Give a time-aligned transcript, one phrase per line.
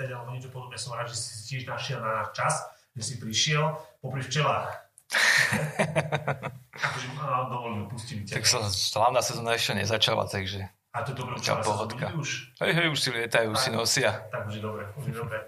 [0.00, 0.76] ťa privítať alebo niečo podobné.
[0.80, 2.54] Som rád, že si tiež našiel na náš čas,
[2.96, 4.72] že si prišiel popri včelách.
[6.70, 7.06] akože
[7.50, 8.40] dovolím, pustili ťa.
[8.40, 12.14] Tak sa slavná sezóna ešte nezačala, takže A to dobré, včela pohodka.
[12.14, 12.54] už.
[12.62, 14.10] hej, hej, už si lietajú, už si nosia.
[14.30, 15.38] Tak už je dobre, už je dobre.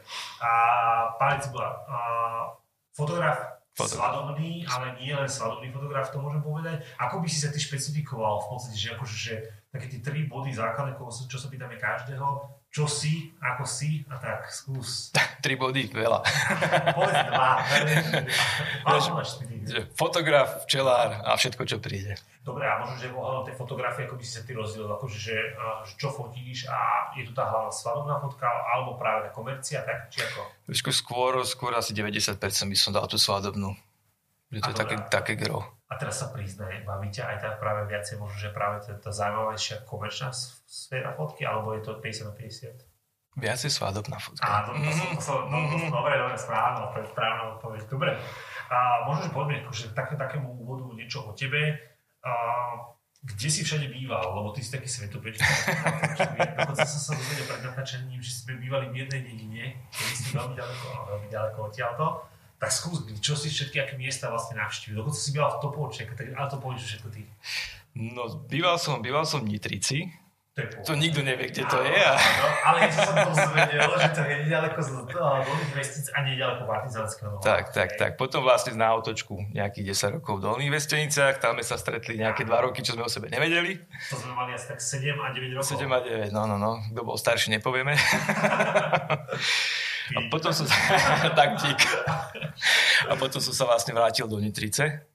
[0.43, 0.51] A
[1.17, 1.97] Pálic bola a,
[2.95, 3.39] fotograf,
[3.73, 4.13] Fotograf.
[4.13, 6.83] svadobný, ale nie len svadobný fotograf, to môžem povedať.
[6.99, 9.35] Ako by si sa ty špecifikoval v podstate, že akože, že
[9.71, 10.99] také tie tri body základné,
[11.31, 12.27] čo sa pýtame každého,
[12.73, 15.13] čo si, ako si a tak skús.
[15.45, 16.25] Tri body, veľa.
[16.97, 17.51] Povedz dva.
[20.01, 22.17] Fotograf, včelár a všetko, čo príde.
[22.41, 25.37] Dobre, a možno, že ohľadom tej fotografie, ako by si sa ty rozdielil, akože, že,
[25.87, 30.09] že čo fotíš a je tu tá hlavná svadobná fotka, alebo práve tá komercia, tak,
[30.11, 30.41] či ako?
[30.91, 33.77] Skôr, skôr asi 90% by som dal tú svadobnú.
[34.51, 35.13] Že to A je také, dobrá.
[35.13, 35.61] také gro.
[35.93, 39.13] A teraz sa priznaj, baví ťa aj tá práve viacej, možno, že práve tá, tá
[39.13, 40.33] zaujímavejšia komerčná
[40.65, 42.81] sféra fotky, alebo je to 50 na 50?
[43.37, 44.41] Viacej svadobná fotka.
[44.41, 47.81] Á, to, to, som, to, to, to, som, dobre, dobre, správno, to je správna odpoveď.
[47.93, 48.13] Dobre.
[48.73, 51.77] A možno, že poďme akože také, takému úvodu niečo o tebe.
[52.25, 52.33] A,
[53.23, 55.47] kde si všade býval, lebo ty si taký svetopečný.
[56.59, 60.55] Dokonca som sa dozvedel pred natáčaním, že sme bývali v jednej dedine, ktorý si veľmi
[60.59, 62.05] ďaleko, no, veľmi ďaleko odtiaľto.
[62.63, 65.03] Tak skús, čo si všetky aké miesta vlastne navštívil.
[65.03, 67.27] Dokonca si býval v Topolček, tak, ale to povieš všetko ty.
[67.99, 70.07] No, býval som, býval som v Nitrici.
[70.53, 70.85] Pohľad.
[70.85, 71.97] To nikto nevie, kde to je.
[71.97, 72.13] A...
[72.13, 77.41] No, ale ja som dozvedel, že to je nedaleko z Dolných vestic a nedaleko Partizanského.
[77.41, 78.21] Tak, tak, tak.
[78.21, 81.41] Potom vlastne na autočku nejakých 10 rokov v Dolných Vesteniciach.
[81.41, 83.81] Tam sme sa stretli nejaké 2 roky, čo sme o sebe nevedeli.
[84.13, 85.73] To sme mali asi tak 7 a 9 rokov.
[85.73, 86.85] 7 a 9, no, no, no.
[86.85, 87.97] Kto bol starší, nepovieme.
[90.17, 90.77] A potom som sa...
[91.39, 91.81] tak dík.
[93.09, 95.07] A potom som sa vlastne vrátil do Nitrice.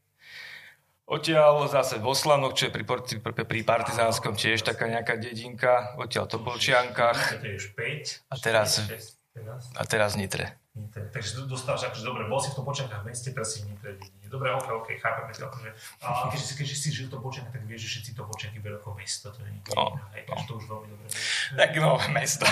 [1.08, 5.96] Odtiaľ zase v Oslanoch, čo je pri, pri, Partizánskom tiež taká nejaká dedinka.
[5.96, 7.40] Odtiaľ to po Polčiankach.
[7.40, 8.28] To je už 5.
[8.28, 9.62] A teraz- 6, teraz.
[9.80, 10.60] A teraz Nitre.
[10.78, 11.10] Nitre.
[11.10, 13.98] Takže dostávaš akože dobre, bol si v tom počankách v meste, teraz si v Nitre
[13.98, 14.28] dedine.
[14.30, 15.48] Dobre, ok, ok, chápeme to.
[15.48, 15.70] Akože,
[16.04, 18.94] a keďže, keďže si žil tom počankách, tak vieš, že všetci to počanky berú ako
[19.00, 21.08] mesto, to je No, hej, takže to už veľmi dobre.
[21.56, 22.46] Tak no, mesto.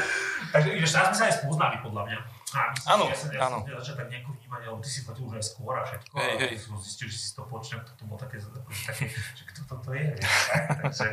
[0.54, 2.18] Takže teraz sme sa aj spoznali podľa mňa.
[2.84, 3.64] Áno, ja som, ja áno.
[3.64, 6.12] som začal tak nejako vnímať, lebo ty si fotil už aj skôr a všetko.
[6.20, 6.52] Hej, hej.
[6.60, 9.04] som zistil, že si to počnem, to, to bolo také, akože také,
[9.40, 10.04] že kto toto je,
[10.84, 11.06] takže,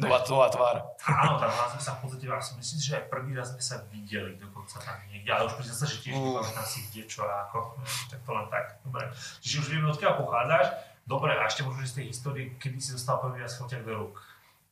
[0.00, 0.76] Nová, nová tvár.
[1.04, 3.60] áno, tam raz sme sa v podstate, ja som myslím, že aj prvý raz sme
[3.60, 6.40] sa videli dokonca tam niekde, ale už priznám sa, že tiež Uh.
[6.40, 7.76] nepamätám si kde, čo a ako,
[8.08, 9.04] tak to len tak, dobre.
[9.44, 10.66] Čiže už vieme, odkiaľ pochádzaš,
[11.04, 14.16] dobre, a ešte možno, z tej histórie, kedy si dostal prvý raz foťak do rúk.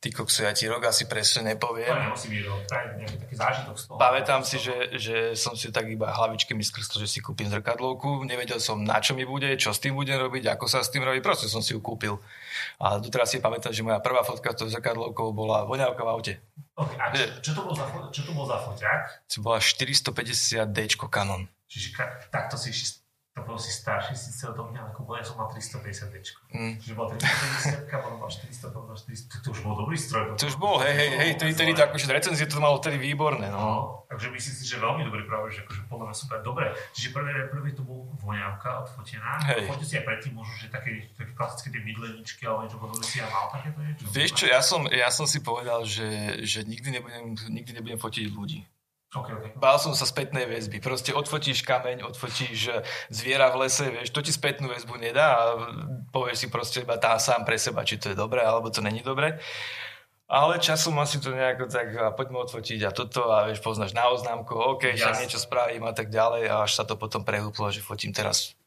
[0.05, 1.89] Ty kokso, ja ti rok asi presne nepoviem.
[1.89, 3.97] nemusí byť rok, nejaký taký zážitok z toho.
[3.97, 8.21] Pamätám si, že, že som si tak iba hlavičkami skrstol, že si kúpim zrkadlovku.
[8.21, 11.01] Nevedel som, na čo mi bude, čo s tým budem robiť, ako sa s tým
[11.01, 11.25] robí.
[11.25, 12.21] Proste som si ju kúpil.
[12.77, 16.33] A doteraz si pamätám, že moja prvá fotka s tou zrkadlovkou bola voňavka v aute.
[16.77, 19.01] Okay, a čo, čo, to bol za, čo to bol za foťák?
[19.33, 20.79] To bola 450 D
[21.09, 21.49] Canon.
[21.65, 21.97] Čiže
[22.29, 22.69] takto si
[23.35, 26.39] to bol si starší síce od mňa, ako bol, ja som mal 350 dečko.
[26.55, 26.79] Mm.
[26.79, 30.23] Čiže bol 350, potom mal 400, potom mal 400, to, už bol dobrý stroj.
[30.39, 33.51] To už bol, hej, hej, hej, tedy, tedy to akože recenzie to malo tedy výborné,
[33.51, 33.59] no.
[33.59, 33.73] No,
[34.07, 36.37] takže myslím si, že veľmi dobrý práve, že akože podľa mňa super.
[36.47, 36.65] Dobre,
[36.95, 39.31] čiže prvé, prvé to bol voňavka odfotená.
[39.51, 39.67] Hej.
[39.67, 43.19] Fotil si aj predtým možno, že také, také klasické tie mydleničky alebo niečo podobné si
[43.19, 44.07] ja mal takéto niečo.
[44.15, 48.31] Vieš čo, ja som, ja som si povedal, že, že nikdy, nebudem, nikdy nebudem fotiť
[48.31, 48.63] ľudí.
[49.15, 49.51] Okay, okay.
[49.55, 50.83] Bál som sa spätnej väzby.
[50.83, 55.43] Proste odfotíš kameň, odfotíš eh, zviera v lese, vieš, to ti spätnú väzbu nedá a
[56.11, 58.99] povieš si proste iba tá sám pre seba, či to je dobré, alebo to není
[58.99, 59.39] dobré.
[60.25, 64.09] Ale časom asi to nejako tak, a poďme odfotiť a toto a vieš, poznáš na
[64.09, 65.21] oznámku, OK, Jasné.
[65.21, 68.57] niečo spravím a tak ďalej a až sa to potom prehúplo, že fotím teraz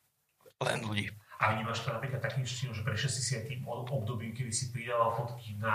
[0.63, 1.11] len ľudí.
[1.39, 2.83] A vnímaš to napríklad takým štýlom, že
[3.47, 5.71] tým ob- obdobím, kedy si pridával fotky na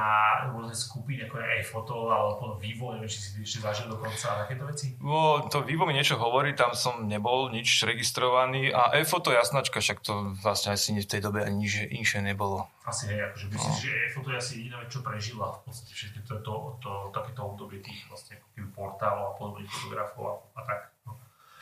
[0.51, 4.35] rôzne skupiny, ako aj foto, alebo potom vývo, neviem, či si ešte zažil dokonca a
[4.43, 4.99] takéto veci?
[4.99, 10.03] Bo to Vivo mi niečo hovorí, tam som nebol nič registrovaný a e-foto jasnačka, však
[10.03, 12.67] to vlastne asi v tej dobe ani nič inšie nebolo.
[12.83, 13.79] Asi hej, akože myslím, No.
[13.79, 17.39] že foto je asi jediná vec, čo prežila v podstate všetko to, to, to, takéto
[17.39, 18.35] obdobie tých vlastne
[18.75, 20.79] portálov a podobných fotografov a, a tak.
[21.07, 21.15] No.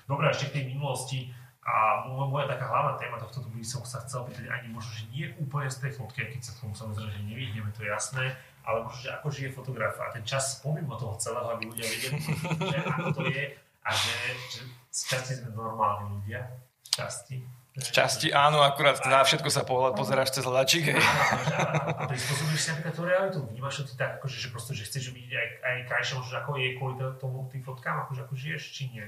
[0.09, 1.30] Dobre, a ešte k tej minulosti.
[1.62, 5.30] A moja, taká hlavná téma tohto by som sa chcel pýtať ani možno, že nie
[5.38, 8.34] úplne z tej fotky, keď sa tomu samozrejme že nevyhneme, to je jasné,
[8.66, 12.18] ale možno, že ako žije fotograf a ten čas pomimo toho celého, aby ľudia vedeli,
[12.66, 13.46] že ako to je
[13.86, 14.16] a že,
[14.58, 16.50] že z časti sme normálni ľudia,
[16.81, 17.38] z časti.
[17.72, 20.92] V časti áno, akurát na všetko sa pohľad pozeráš cez hľadačík.
[20.92, 21.00] hej.
[21.00, 25.16] A prispôsobíš si napríklad tú realitu, vnímaš to ty tak, akože, že proste, že chceš
[25.16, 28.63] vidieť aj, aj krajšie, možno ako je kvôli to- tomu tým fotkám, akože ako žiješ,
[28.75, 29.06] či nie.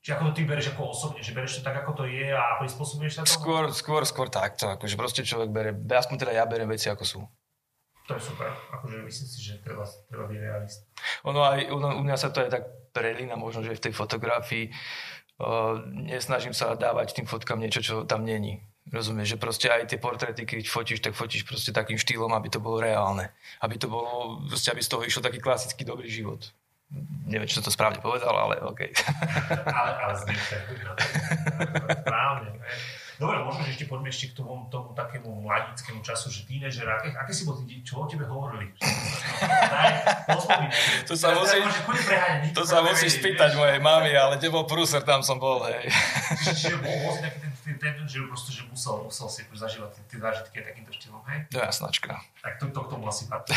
[0.00, 2.56] Či ako to ty bereš ako osobne, že bereš to tak, ako to je a
[2.56, 3.36] prispôsobuješ sa tomu?
[3.36, 7.20] Skôr, skôr, skôr takto, akože proste človek bere, aspoň teda ja berem veci ako sú.
[8.08, 8.48] To je super.
[8.74, 10.88] Akože myslím si, že treba, treba byť realist.
[11.28, 12.64] Ono aj, ono, u mňa sa to aj tak
[12.96, 18.24] prelína možno, že v tej fotografii uh, nesnažím sa dávať tým fotkám niečo, čo tam
[18.24, 18.64] není.
[18.90, 22.58] Rozumieš, že proste aj tie portréty, keď fotíš, tak fotíš proste takým štýlom, aby to
[22.58, 23.30] bolo reálne.
[23.62, 26.50] Aby to bolo, proste aby z toho išiel taký klasický dobrý život.
[27.30, 28.90] Neviem, som to správne povedal, ale OK.
[29.78, 30.38] ale, ale znie
[32.02, 32.50] Správne.
[33.20, 37.12] Dobre, možno, že ešte poďme ešte k tomu, tomu takému mladickému času, že tínežer, aké,
[37.12, 38.72] aké si bol tí, čo o tebe hovorili?
[41.04, 41.60] to sa musí,
[42.56, 45.92] to sa musí spýtať mojej mamy, ale nebol prúser, tam som bol, hej.
[46.48, 50.02] Čiže bol, taký ten, ten, ten, že proste, že musel, musel si akože zažívať tie,
[50.08, 51.38] tie zážitky takýmto štýlom, hej?
[51.52, 52.24] To jasnačka.
[52.40, 53.52] Tak to, to k tomu asi patrí.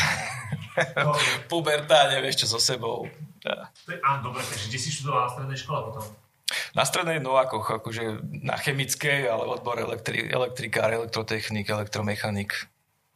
[1.48, 3.08] Puberta, nevieš čo so sebou.
[3.40, 3.72] Ja.
[4.04, 6.04] Áno, dobre, takže kde si študoval na strednej škole potom?
[6.74, 12.66] Na strednej Novákoch, akože na chemickej, ale odbor elektri- elektrikár, elektrotechnik, elektromechanik.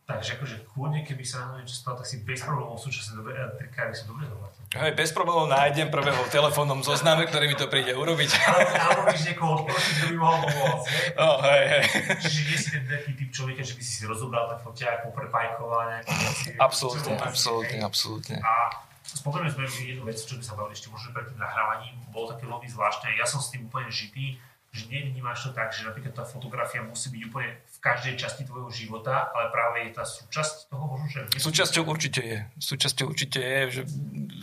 [0.08, 3.36] Takže akože kľudne, keby sa na niečo stalo, tak si bez problémov v súčasnej dobe
[3.36, 4.64] elektrikári sú dobre zaplatení.
[4.72, 8.30] Hej, bez problémov nájdem prvého telefónnom zozname, ktorý mi to príde urobiť.
[8.48, 10.86] Ale, ale robíš niekoho odprosiť, kto by mohol pomôcť?
[11.28, 11.84] Oh, hej, hej.
[12.24, 15.80] Čiže nie si ten taký typ človeka, že by si si rozobral ten foťák, poprepajkoval
[15.98, 16.48] nejaké veci.
[16.56, 18.36] Absolútne, absolútne, absolútne.
[18.40, 22.28] A Spomenuli sme jednu vec, čo by sa bavili ešte možno pred tým nahrávaním, bolo
[22.28, 23.16] také veľmi zvláštne.
[23.16, 24.36] Ja som s tým úplne žitý,
[24.68, 28.68] že nevnímaš to tak, že napríklad tá fotografia musí byť úplne v každej časti tvojho
[28.68, 31.20] života, ale práve je tá súčasť toho možno, že...
[31.40, 32.38] Súčasťou určite je.
[32.60, 33.82] Súčasťou určite je, že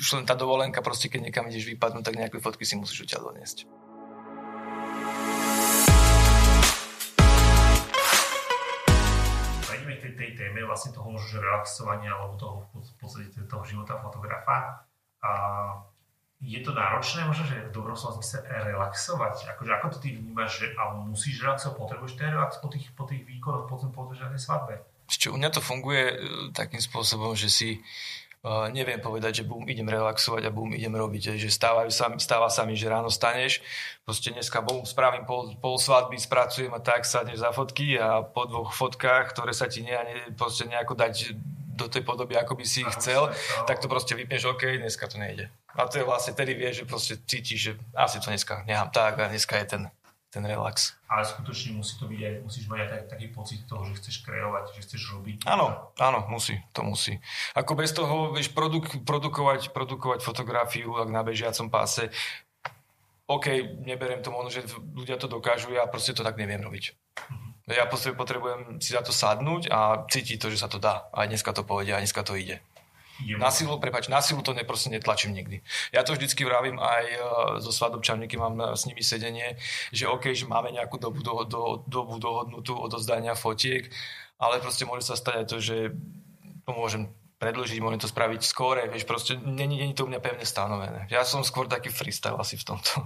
[0.02, 3.32] už len tá dovolenka, proste keď niekam ideš vypadnúť, tak nejaké fotky si musíš odtiaľ
[3.32, 3.85] doniesť.
[10.76, 14.84] Vlastne toho možno, relaxovania alebo toho v podstate toho života fotografa.
[15.24, 15.32] A
[16.44, 19.56] je to náročné možno, že v dobrom slova zmysle relaxovať?
[19.56, 23.08] Akože ako to ty vnímaš, že ale musíš relaxovať, potrebuješ ten relax po tých, po
[23.08, 24.84] tých výkonoch, po, tej svadbe?
[25.08, 26.16] Ešte u mňa to funguje e,
[26.52, 27.70] takým spôsobom, že si
[28.46, 31.34] Uh, neviem povedať, že bum, idem relaxovať a bum, idem robiť.
[31.34, 33.58] Že stávajú sa, stáva sa mi, že ráno staneš,
[34.06, 38.46] proste dneska bum, spravím pol, pol svadby, spracujem a tak sadneš za fotky a po
[38.46, 41.34] dvoch fotkách, ktoré sa ti ne, ne, proste nejako dať
[41.74, 43.34] do tej podoby, ako by si ich chcel,
[43.66, 45.50] tak to proste vypneš, OK, dneska to nejde.
[45.74, 49.18] A to je vlastne, tedy vieš, že proste cítiš, že asi to dneska nechám tak
[49.20, 49.82] a dneska je ten
[50.36, 51.00] ten relax.
[51.08, 54.28] Ale skutočne musí to byť aj, musíš mať aj tak, taký pocit toho, že chceš
[54.28, 55.48] kreovať, že chceš robiť.
[55.48, 57.24] Áno, áno, musí, to musí.
[57.56, 62.12] Ako bez toho, vieš, produk, produkovať, produkovať fotografiu, ak na bežiacom páse,
[63.26, 63.48] OK,
[63.82, 66.94] neberiem to možno, že ľudia to dokážu, ja proste to tak neviem robiť.
[66.94, 67.74] Mm-hmm.
[67.74, 71.10] Ja potrebujem si za to sadnúť a cítiť to, že sa to dá.
[71.10, 72.62] A dneska to pôjde, a dneska to ide.
[73.40, 75.64] Na silu, prepač, na silu to ne, proste netlačím nikdy.
[75.96, 77.22] Ja to vždycky vravím aj uh,
[77.64, 79.56] so svadobčanmi, keď mám s nimi sedenie,
[79.96, 83.88] že OK, že máme nejakú dobu, do, do, dobu dohodnutú odozdania fotiek,
[84.36, 85.76] ale proste môže sa stať aj to, že
[86.68, 87.08] to môžem
[87.40, 91.08] predlžiť, môžem to spraviť skôr, vieš, proste není, není to u mňa pevne stanovené.
[91.12, 93.06] Ja som skôr taký freestyle asi v tomto.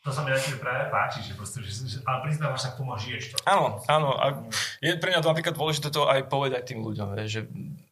[0.00, 2.96] To sa mi na práve páči, že proste, že, že, ale priznávaš sa k tomu
[2.96, 3.44] a žiješ to.
[3.44, 4.16] Áno, áno.
[4.16, 4.48] A
[4.80, 7.42] je pre mňa to napríklad dôležité to aj povedať tým ľuďom, vieš, že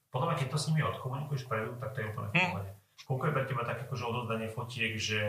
[0.09, 2.51] potom, keď to s nimi odkomunikuješ predu, tak to je úplne v hm.
[2.53, 2.71] pohode.
[3.07, 5.23] Koľko je pre teba také akože odozdanie fotiek, že,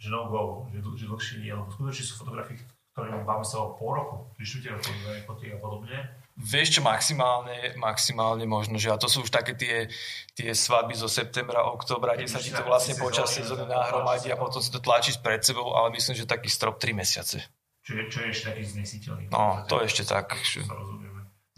[0.00, 2.56] že no go, že, že dlhšie nie, lebo skutočne sú fotografie,
[2.96, 5.98] ktoré bavíme sa o pol roku, prišli odozdanie fotiek a podobne.
[6.40, 9.92] Vieš čo, maximálne, maximálne možno, že a to sú už také tie,
[10.32, 14.64] tie svadby zo septembra, oktobra, kde sa ti to vlastne počas sezóny nahromadí a potom
[14.64, 17.44] si to tlačíš pred sebou, ale myslím, že taký strop 3 mesiace.
[17.84, 19.24] Čo je, čo je ešte taký znesiteľný.
[19.28, 20.32] No, to je ešte tak.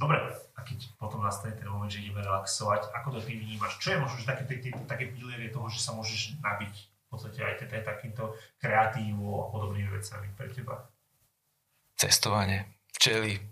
[0.03, 0.19] Dobre,
[0.63, 3.83] a keď potom nastane ten moment, že ideme relaxovať, ako to ty vnímaš?
[3.83, 7.43] Čo je možno že také, také, také pilierie toho, že sa môžeš nabiť v podstate
[7.43, 10.87] aj teda takýmto kreatívu a podobnými vecami pre teba?
[11.99, 13.43] Cestovanie, včely.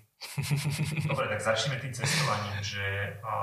[1.11, 3.35] Dobre, tak začneme tým cestovaním, že a,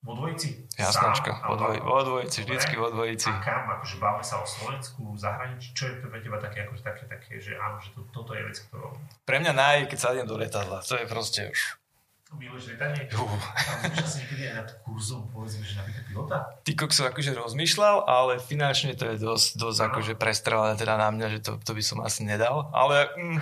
[0.00, 0.64] vo dvojici?
[0.80, 3.28] Jasnočka, vo, dvoj, vo dvojici, vždycky vo dvojici.
[3.28, 6.82] A kam, akože bavíme sa o Slovensku, zahraničí, čo je to pre teba také, akože
[6.86, 8.96] také, také, že áno, že to, toto je vec, ktorou...
[9.28, 11.60] Pre mňa naj, keď sa do letadla, to je proste už
[12.28, 13.40] Uh.
[13.88, 16.36] A si niekedy aj nad kurzom, povedzme, že napríklad pilota?
[16.60, 21.26] Ty som akože rozmýšľal, ale finančne to je dosť, dosť akože prestrelené teda na mňa,
[21.32, 22.68] že to, to by som asi nedal.
[22.76, 23.40] Ale mm,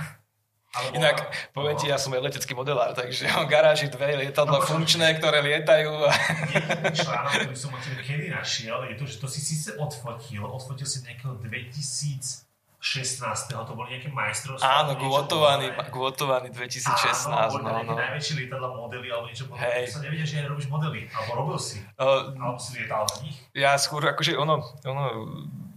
[0.77, 1.17] alebo, Inak,
[1.57, 5.41] poviem ti, ja som aj letecký modelár, takže mám garáži dve lietadla no, funkčné, ktoré
[5.41, 6.05] lietajú.
[6.53, 10.45] Jediný článok, ktorý som od tebe kedy našiel, je to, že to si síce odfotil,
[10.45, 12.46] odfotil si nejakého 2000
[12.87, 13.51] 16.
[13.51, 14.87] to boli nejaké majstrovstvá.
[14.87, 17.27] Áno, kvotovaný, kvotovaný 2016.
[17.27, 17.95] Áno, boli no, no.
[17.99, 19.67] najväčšie lietadla modely alebo niečo podobné.
[19.67, 19.91] Hej.
[19.91, 21.11] Som nevedel, že aj robíš modely.
[21.11, 21.83] Alebo robil si.
[21.99, 23.37] Uh, alebo si lietal na nich.
[23.59, 25.05] Ja skôr, akože ono, ono,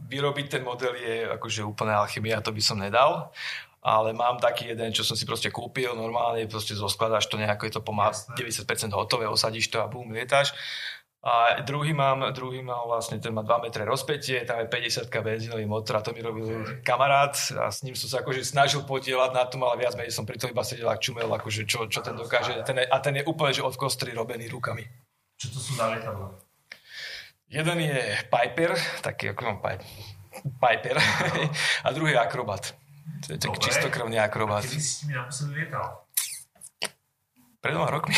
[0.05, 3.33] vyrobiť ten model je akože úplná alchymia, to by som nedal.
[3.81, 7.73] Ale mám taký jeden, čo som si proste kúpil, normálne proste zoskladáš to nejako, je
[7.73, 10.53] to pomáha 90% hotové, osadíš to a bum, lietáš
[11.19, 15.67] A druhý mám, druhý mám vlastne, ten má 2 metre rozpetie, tam je 50 benzínový
[15.67, 19.43] motor a to mi robil kamarát a s ním som sa akože snažil podielať na
[19.43, 22.15] tom, ale viac menej som pri tom iba sedel a čumel, akože čo, čo ten
[22.15, 22.63] dokáže.
[22.63, 24.87] Ten je, a ten je úplne že od kostry robený rukami.
[25.35, 26.39] Čo to sú za lietadla?
[27.51, 27.99] Jeden je
[28.31, 29.59] Piper, taký ako mám
[30.39, 30.95] Piper,
[31.85, 32.79] a druhý je Akrobat.
[33.27, 34.63] To je taký čistokrvný akrobat.
[34.63, 36.07] Kedy si s nimi naposledy lietal?
[37.59, 38.15] Pred dvoma rokmi.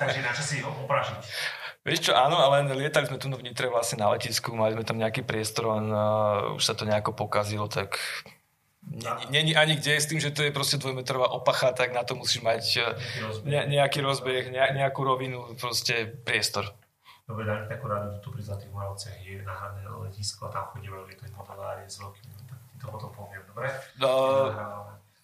[0.00, 1.20] Takže na čo si ho oprašiť?
[1.86, 4.98] Vieš čo, áno, ale lietali sme tu v Nitre vlastne na letisku, mali sme tam
[4.98, 7.96] nejaký priestor, len uh, už sa to nejako pokazilo, tak
[9.28, 12.40] Není ani kde s tým, že to je proste dvojmetrová opacha, tak na to musíš
[12.40, 12.64] mať
[13.44, 16.72] ne, nejaký rozbeh, ne, nejakú rovinu, proste priestor.
[17.28, 21.28] Dobre, dám takú radu, tu pri Zlatých Moravciach je nahrané letisko a tam chodívajú lietať
[21.36, 23.68] modelári s veľkými, tak ti to potom poviem, dobre?
[24.00, 24.10] No,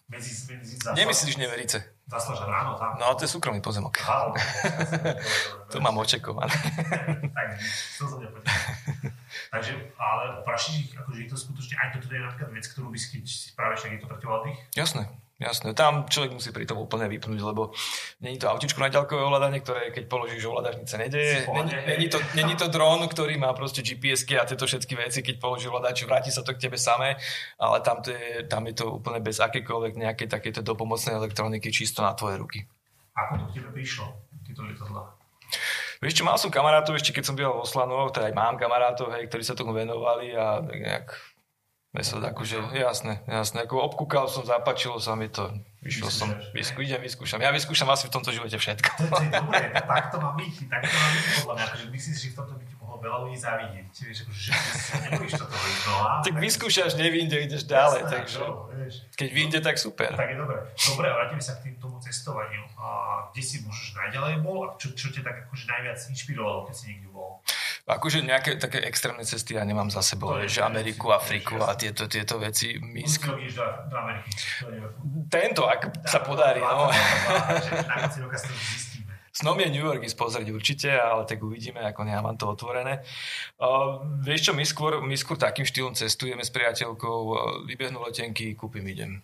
[0.05, 1.94] medzi, medzi Nemyslíš neverice?
[2.05, 2.93] Zaslažan, áno, tam.
[3.01, 3.97] No, to je súkromný pozemok.
[4.05, 4.37] Áno,
[5.73, 6.53] to mám očekované.
[7.37, 7.47] tak,
[7.97, 8.21] to som
[9.49, 12.99] Takže, ale prašíš ich, akože je to skutočne, aj toto je napríklad vec, ktorú by
[13.01, 13.25] si,
[13.57, 14.59] práve však je to pre oddych?
[14.77, 17.75] Jasné, Jasné, tam človek musí pri tom úplne vypnúť, lebo
[18.23, 21.43] není to autičko na ďalkové ovládanie, ktoré keď položíš ovládačnice nedeje.
[21.51, 25.35] Není, není, to, není to dron, ktorý má proste GPS-ky a tieto všetky veci, keď
[25.43, 27.19] položíš ovládač, vráti sa to k tebe samé,
[27.59, 31.99] ale tam, to je, tam je to úplne bez akékoľvek nejakej takéto dopomocnej elektroniky, čisto
[31.99, 32.63] na tvoje ruky.
[33.19, 34.07] Ako to k tebe prišlo,
[34.47, 35.03] tieto lietadla?
[35.99, 39.11] Vieš čo, mal som kamarátov ešte, keď som býval v Oslanoch, teda aj mám kamarátov,
[39.11, 41.34] hej, ktorí sa tomu venovali a nejak
[41.95, 43.63] Mesel, akože, jasné, jasné.
[43.63, 45.47] Ako obkúkal som, zapáčilo sa mi to.
[45.79, 47.39] Vyšiel som, vyskú, idem, vyskúšam.
[47.39, 48.89] Ja vyskúšam asi v tomto živote všetko.
[48.99, 51.65] To, to je dobré, tak to má byť, tak to má byť podľa mňa.
[51.71, 52.64] Akože myslíš, že v tomto by
[53.05, 53.85] veľa ľudí závidieť.
[53.93, 54.51] Vieš, akože, že
[55.05, 56.11] nebudeš toto znova.
[56.25, 58.01] Tak vyskúšaš, nevyjde, ideš ďalej.
[58.01, 58.93] Jasné, takže, to, vieš.
[59.13, 60.11] Keď vyjde, tak super.
[60.17, 60.59] Tak je dobré.
[60.73, 62.65] Dobre, vrátime sa k tým, tomu cestovaniu.
[62.81, 62.87] A
[63.29, 66.83] kde si možno najďalej bol a čo, čo ťa tak akože najviac inšpirovalo, keď si
[66.89, 67.39] niekde bol?
[67.85, 72.41] Akože nejaké také extrémne cesty ja nemám za sebou, že Ameriku, Afriku a tieto, tieto
[72.41, 72.81] veci.
[72.81, 74.33] My sk- do, do Ameriky.
[75.29, 76.65] Tento, ak sa podarí.
[76.65, 76.89] No.
[79.35, 83.03] Snom je New York ísť pozrieť určite, ale tak uvidíme, ako nemám to otvorené.
[83.59, 87.37] Uh, vieš čo, my skôr, my skôr takým štýlom cestujeme s priateľkou, uh,
[87.67, 89.19] vybehnú letenky, kúpim, idem.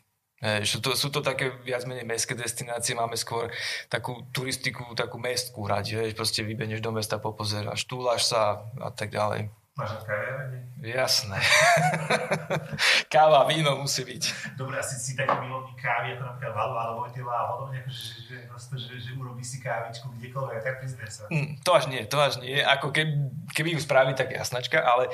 [0.66, 3.54] Sú, to, sú to také viac menej mestské destinácie, máme skôr
[3.94, 9.14] takú turistiku, takú mestskú radi, vieš, proste vybeneš do mesta, popozeráš, túlaš sa a tak
[9.14, 9.54] ďalej.
[9.72, 10.04] Máš
[10.82, 11.40] Jasné.
[13.14, 14.54] Káva, víno musí byť.
[14.60, 18.78] Dobre, asi si taký milovník kávy, ako napríklad Valvaro Vojtila a podobne, že, že, že,
[18.82, 21.30] že, že urobí si kávičku kdekoľvek, tak prizne sa.
[21.32, 22.60] Mm, to až nie, to až nie.
[22.60, 23.14] Ako keby,
[23.56, 25.08] keby ju spraví, tak jasnačka, ale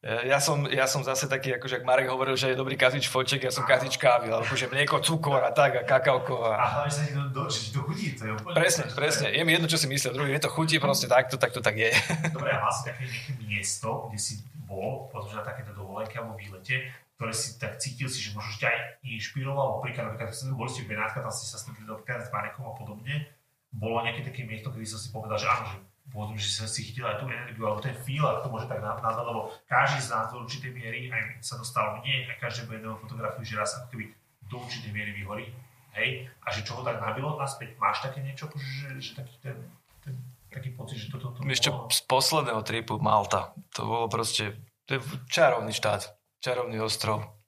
[0.00, 3.44] ja som, ja som zase taký, akože ak Marek hovoril, že je dobrý kazič foček,
[3.44, 6.40] ja som kazič kávy, alebo akože mlieko, cukor a tak a kakaoko.
[6.40, 8.56] A, a hlavne sa ti to, do, to chutí, to je úplne...
[8.56, 9.28] Presne, presne.
[9.28, 11.92] Je mi jedno, čo si myslia, druhý, je to chutí, proste takto, takto tak je.
[12.36, 16.32] Dobre, a mal si také nejaké miesto, kde si bol, pretože na takéto dovolenke alebo
[16.40, 16.88] výlete,
[17.20, 20.96] ktoré si tak cítil si, že možno ťa aj inšpiroval, napríklad, napríklad boli ste v
[20.96, 23.28] Benátka, tam si sa stretli napríklad s Marekom a podobne.
[23.68, 25.78] Bolo nejaké také miesto, kedy som si povedal, že áno, že
[26.10, 28.82] povedzme, že som si chytil aj tú energiu, alebo ten feel, ak to môže tak
[28.82, 32.98] nazvať, lebo každý z nás do určitej miery, aj sa dostal mne, aj každému jednému
[32.98, 34.04] fotografiu, že raz ako keby
[34.50, 35.46] do určitej miery vyhorí,
[35.94, 39.56] hej, a že čo ho tak nabilo naspäť, máš také niečo, že, že taký ten,
[40.02, 40.14] ten
[40.50, 41.30] taký pocit, že toto...
[41.30, 44.58] To, to Ešte z posledného tripu Malta, to bolo proste,
[44.90, 45.00] to je
[45.30, 46.10] čarovný štát,
[46.42, 47.38] čarovný ostrov.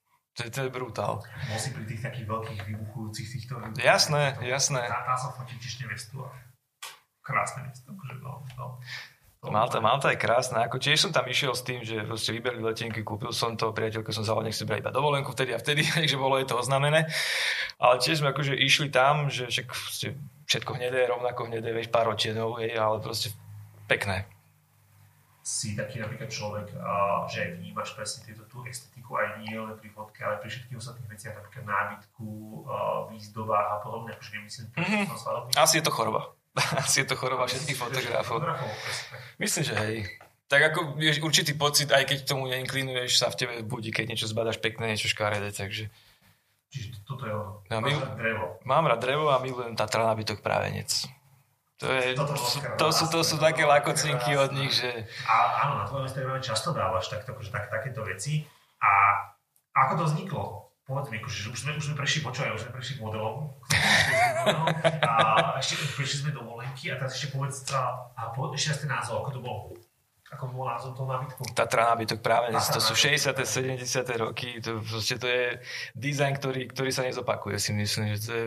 [0.40, 1.20] To je, to je brutál.
[1.20, 3.60] Bol si pri tých takých veľkých vybuchujúcich týchto...
[3.76, 4.80] Jasné, jasné.
[4.88, 6.24] Tá, tá som fotil tiež nevestu
[7.22, 7.88] krásne miesto.
[7.88, 8.66] Akože, no, no.
[9.50, 10.70] Malta, Malta je krásna.
[10.70, 14.14] Ako tiež som tam išiel s tým, že proste vyberli letenky, kúpil som to, priateľko
[14.14, 17.10] som zavolal, nech si iba dovolenku vtedy a vtedy, takže bolo je to oznamené.
[17.82, 19.66] Ale tiež sme akože išli tam, že však
[20.46, 23.34] všetko hnedé, rovnako hnedé, vieš, pár otienov, ale proste
[23.90, 24.30] pekné.
[25.42, 26.70] Si taký napríklad človek,
[27.26, 31.10] že vnímaš presne tieto tú estetiku aj nie len pri fotke, ale pri všetkých ostatných
[31.10, 32.30] veciach, napríklad nábytku,
[33.10, 35.58] výzdobách a podobne, akože nemyslím, mm-hmm.
[35.58, 36.30] Asi je to choroba.
[36.84, 38.44] Asi je to choroba všetkých fotografov.
[39.40, 39.96] Myslím, že hej.
[40.52, 44.28] Tak ako vieš, určitý pocit, aj keď tomu neinklinuješ, sa v tebe budí, keď niečo
[44.28, 45.88] zbadaš pekné, niečo škaredé, takže...
[46.68, 47.64] Čiže toto je ono.
[47.72, 47.80] No,
[48.20, 48.60] drevo.
[48.68, 50.88] Mám rád drevo a milujem Tatra nabytok právenec.
[51.80, 52.24] To, je, to,
[52.78, 55.08] to, sú, to sú také lakocinky od nich, že...
[55.26, 58.46] A áno, na tvojom Instagrame často dávaš akože tak, takéto veci.
[58.78, 58.90] A
[59.74, 60.61] ako to vzniklo?
[60.92, 63.34] Povedz mi, akože, že už sme, už sme prešli, počúvaj, už sme prešli k modelom,
[65.08, 65.12] a
[65.56, 68.90] ešte prešli sme do volenky a teraz ešte povedz, a, a povedz ešte raz ten
[68.92, 69.60] názov, ako to bolo.
[70.32, 71.40] Ako bol názov toho nábytku?
[71.52, 73.36] Tatra nábytok práve, Tatra to sú 60.
[73.36, 73.84] 70.
[74.20, 75.60] roky, to, proste to je
[75.96, 78.46] dizajn, ktorý, ktorý sa nezopakuje, si myslím, že to je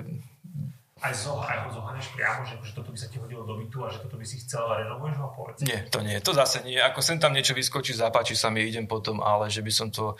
[1.06, 3.84] aj, zo, aj ho zohaneš priamo, že, že toto by sa ti hodilo do bytu
[3.84, 5.60] a že toto by si chcel a renovuješ ho, povedz.
[5.62, 6.82] Nie, to nie, to zase nie.
[6.82, 10.18] Ako sem tam niečo vyskočí, zapáči sa mi, idem potom, ale že by som to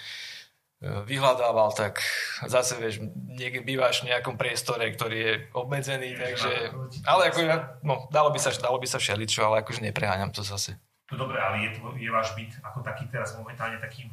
[0.86, 2.00] vyhľadával, tak
[2.46, 7.78] zase vieš, niekde bývaš v nejakom priestore, ktorý je obmedzený, takže, to ale ako, ja-
[7.82, 10.78] no, dalo by sa, dalo by sa všeličo, ale akože nepreháňam to zase.
[11.10, 14.10] No dobre, ale je, tvoj, je váš byt ako taký teraz momentálne takým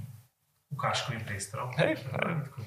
[0.73, 1.69] ukážkovým priestorom?
[1.77, 2.01] Hej,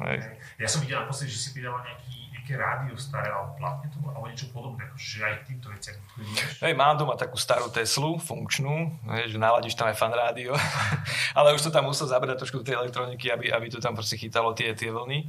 [0.02, 0.38] hej, hej.
[0.62, 4.30] Ja som videl naposledy, že si pridal nejaký, nejaké rádio staré, alebo platne to, alebo
[4.30, 6.62] niečo podobné, že aj týmto veciam vidíš.
[6.62, 8.94] Hej, mám doma takú starú Teslu, funkčnú,
[9.26, 10.54] že naladíš tam aj fan rádio,
[11.38, 14.54] ale už to tam musel zabrať trošku tej elektroniky, aby, aby to tam proste chytalo
[14.54, 15.26] tie, tie vlny.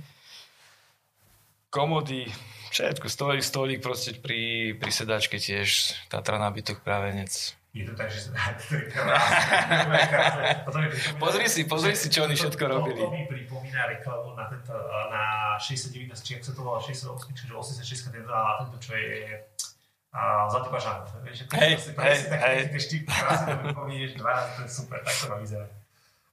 [1.73, 2.29] Komody,
[2.69, 7.33] všetko, stolík, stolík proste pri, pri sedačke tiež, Tatra nábytok právenec.
[7.77, 8.33] Je to tak, že
[8.73, 10.65] to je krásne.
[11.21, 13.05] Pozri si, pozri si, čo oni všetko robili.
[13.05, 14.73] To mi pripomína reklamu na, tento,
[15.13, 18.97] na 69, či ak sa to volá 68, čiže 86, tento, a na tento, čo
[18.97, 19.45] je
[20.17, 21.05] a Zlatý pažán.
[21.21, 22.81] Vieš, ako Hej, proste- hej, proste taký- hej.
[22.81, 25.71] štýl, krásne to dva razy, to je super, tak to má vyzerať.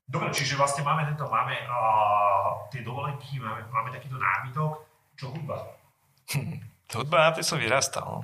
[0.08, 4.72] Dobre, čiže vlastne máme tento, máme uh, tie dovolenky, máme, máme takýto nábytok,
[5.20, 5.76] čo hudba.
[6.92, 8.06] Hudba, na tej som vyrastal.
[8.06, 8.22] No.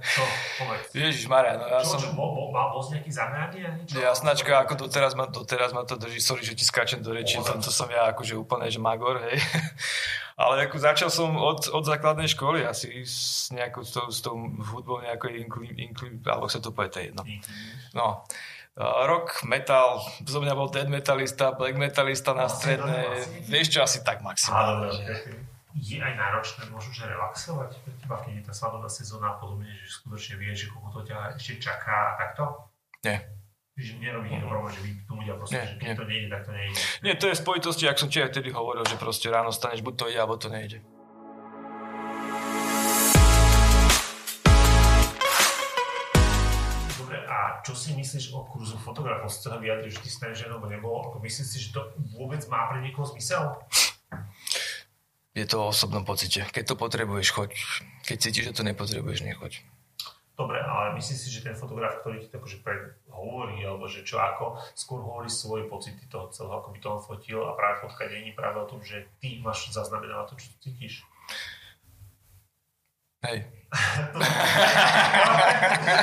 [0.00, 0.22] Čo?
[0.62, 0.88] Povedz.
[1.04, 1.98] Ježiš Maria, no ja Čo, som...
[2.00, 4.00] čo, bol, bol, bol nejaký zameraný a niečo?
[4.00, 7.60] Jasnačka, ako doteraz ma, doteraz ma to drží, sorry, že ti skáčem do rečí, Pohľad.
[7.60, 9.36] to som ja akože úplne, že magor, hej.
[10.40, 14.36] Ale ako začal som od, od základnej školy asi s nejakou, s tou, s tou
[14.72, 17.24] hudbou nejakой inkli, inkli, alebo sa to povie, to je jedno.
[17.92, 18.24] No.
[18.76, 22.76] Uh, rock, metal, zo mňa bol dead metalista, black metalista na no, asi.
[23.48, 24.92] vieš čo, asi tak maximálne.
[24.92, 25.55] že-.
[25.76, 29.68] Je aj náročné možno, že relaxovať pre teba, keď je tá svadobná sezóna a podobne,
[29.68, 32.72] že skutočne vieš, že koľko to ťa ešte čaká a takto?
[33.04, 33.20] Nie.
[33.76, 35.96] Že nerobí problém, že vypnúť a proste, Nie, že keď nie.
[36.00, 36.76] to nejde, tak to nejde.
[37.04, 39.84] Nie, to je v spojitosti, ak som ti aj vtedy hovoril, že proste ráno staneš,
[39.84, 40.80] buď to ide, alebo to nejde.
[47.66, 49.26] Čo si myslíš o kurzu fotografov?
[49.26, 51.02] Si sa vyjadriť, že ty si ženou nebol.
[51.02, 51.82] Ako myslíš si, že to
[52.14, 53.58] vôbec má pre niekoho zmysel?
[55.36, 56.48] Je to o osobnom pocite.
[56.48, 57.52] Keď to potrebuješ, choď.
[58.08, 59.60] Keď cítiš, že to nepotrebuješ, nechoď.
[60.36, 62.60] Dobre, ale myslíš si, že ten fotograf, ktorý ti to akože
[63.08, 67.00] hovorí, alebo že čo ako, skôr hovorí svoje pocity toho celého, ako by to on
[67.00, 71.04] fotil a práve fotka není práve o tom, že ty máš zaznamenať to, čo cítiš.
[73.24, 73.48] Hej.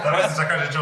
[0.02, 0.82] Teraz si čaká, že čo.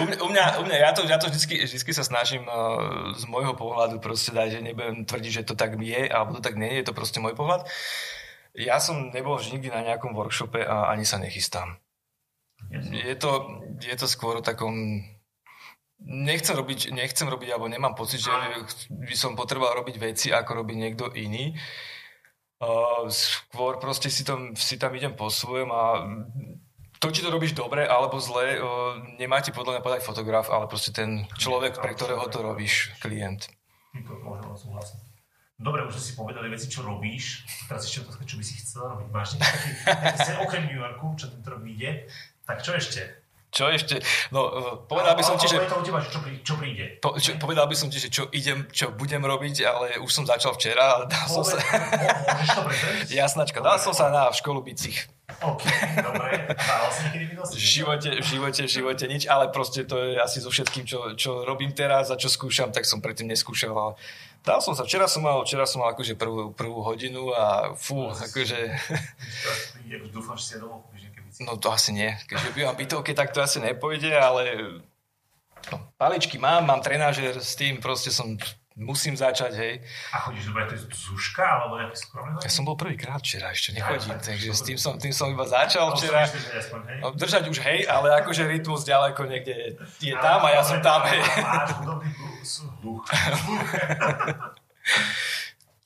[0.00, 3.12] U mňa, u mňa, u mňa ja to, ja to vždycky, vždycky sa snažím uh,
[3.16, 6.56] z môjho pohľadu proste dať, že nebudem tvrdiť, že to tak je, alebo to tak
[6.56, 7.68] nie je, je to proste môj pohľad.
[8.56, 11.76] Ja som nebol už nikdy na nejakom workshope a ani sa nechystám.
[12.72, 15.04] Je to, je to skôr o takom...
[16.00, 18.32] Nechcem robiť, nechcem robiť, alebo nemám pocit, že
[18.92, 21.56] by som potreboval robiť veci, ako robí niekto iný.
[22.56, 25.84] Uh, skôr proste si tam, si tam idem po svojom a
[27.00, 30.70] to, či to robíš dobre alebo zle, uh, nemá ti podľa mňa podať fotograf, ale
[30.70, 33.48] proste ten človek, pre ktorého to robíš, klient.
[34.56, 35.06] Súhlasiť.
[35.56, 37.48] Dobre, už si povedali veci, čo robíš.
[37.64, 39.08] Teraz ešte otázka, čo by si chcel robiť.
[39.08, 42.04] Máš nejaký okrem New Yorku, čo tento rok vyjde,
[42.44, 43.24] tak čo ešte?
[43.48, 44.04] Čo ešte?
[44.36, 45.56] No, uh, povedal by som ti, že...
[45.56, 47.00] Ale teba, čo, prí, čo príde.
[47.00, 50.28] Po, čo, povedal by som ti, že čo idem, čo budem robiť, ale už som
[50.28, 51.56] začal včera a dal som sa...
[53.08, 55.08] Jasnačka, dal som sa na školu bicích.
[55.42, 55.62] OK,
[56.00, 56.48] dobre.
[57.52, 61.12] V živote, v živote, v živote nič, ale proste to je asi so všetkým, čo,
[61.18, 63.76] čo robím teraz a čo skúšam, tak som predtým neskúšal.
[63.76, 63.86] A
[64.40, 68.08] dal som sa, včera som mal, včera som mal akože prvú, prvú hodinu a fú,
[68.08, 68.58] akože,
[70.14, 70.88] dúfam, že si domov
[71.40, 72.16] no to asi nie.
[72.28, 74.42] Keďže bývam bytovke, tak to asi nepôjde, ale
[75.72, 78.40] no, paličky mám, mám trenážer s tým, proste som,
[78.76, 79.74] musím začať, hej.
[80.12, 82.36] A chodíš dobre, to je Zuška, alebo nejaké súkromné?
[82.44, 85.32] Ja som bol prvýkrát včera, ešte nechodím, Ja, tak, takže s tým som, tým som
[85.32, 86.28] iba začal včera.
[87.16, 89.68] držať už hej, ale akože rytmus ďaleko niekde je,
[90.12, 91.20] je tam a ja som tam, hej.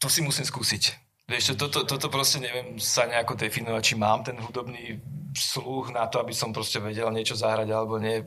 [0.01, 0.97] To si musím skúsiť.
[1.31, 4.99] Vieš toto, toto proste neviem sa nejako definovať, či mám ten hudobný
[5.31, 8.27] sluch na to, aby som proste vedel niečo zahrať alebo nie.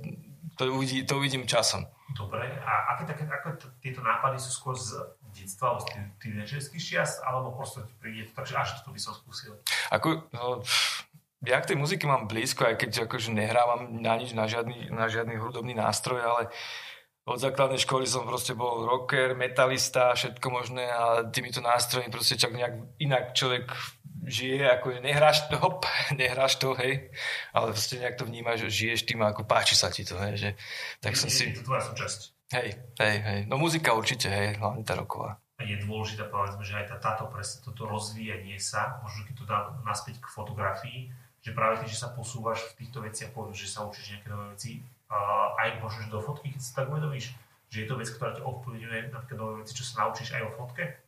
[0.58, 1.89] To, uvidí, to uvidím časom.
[2.13, 4.94] Dobre, a aké také, ako t- tieto nápady sú skôr z
[5.34, 5.89] detstva, alebo z
[6.22, 9.58] tínedžerských čiast, alebo proste ti príde to, takže až to by som skúsil.
[9.89, 10.62] Ako, no,
[11.42, 15.10] ja k tej muzike mám blízko, aj keď akože nehrávam na nič, na žiadny, na
[15.10, 16.42] žiadny hudobný nástroj, ale
[17.24, 22.52] od základnej školy som proste bol rocker, metalista, všetko možné a týmito nástrojmi proste čak
[22.52, 23.72] nejak inak človek
[24.28, 25.86] žije, ako nehráš to, hop,
[26.20, 27.12] nehráš to, hej,
[27.52, 30.50] ale proste nejak to vnímaš, žiješ tým ako páči sa ti to, hej, že
[31.04, 32.20] tak som je, si, je to tvoja súčasť.
[32.56, 35.40] hej, hej, hej, no muzika určite, hej, hlavne tá roková.
[35.64, 39.60] je dôležité, povedzme, že aj tá, táto presne toto rozvíjanie sa, možno keď to dá
[39.88, 41.00] naspäť k fotografii,
[41.44, 44.56] že práve tým, že sa posúvaš v týchto veciach, poviem, že sa učíš nejaké nové
[44.56, 44.80] veci,
[45.12, 47.36] uh, aj možno, do fotky, keď si tak uvedomíš,
[47.68, 50.52] že je to vec, ktorá ťa ovplyvňuje napríklad nové veci, čo sa naučíš aj o
[50.56, 51.03] fotke?